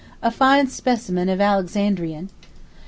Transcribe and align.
a 0.23 0.31
fine 0.31 0.65
specimen 0.65 1.29
of 1.29 1.39
Alexandrian. 1.39 2.31